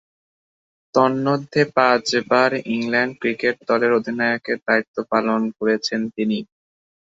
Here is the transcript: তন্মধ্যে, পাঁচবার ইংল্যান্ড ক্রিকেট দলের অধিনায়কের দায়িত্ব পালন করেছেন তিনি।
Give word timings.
তন্মধ্যে, 0.95 1.61
পাঁচবার 1.75 2.49
ইংল্যান্ড 2.71 3.13
ক্রিকেট 3.21 3.55
দলের 3.69 3.91
অধিনায়কের 3.99 4.57
দায়িত্ব 4.67 4.95
পালন 5.11 5.41
করেছেন 5.57 6.01
তিনি। 6.15 6.39